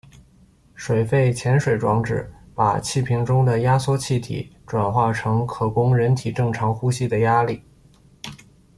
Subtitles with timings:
[0.73, 7.63] 水肺潜水装置把气瓶中的压缩气体转化成可供人体正常呼吸的压力。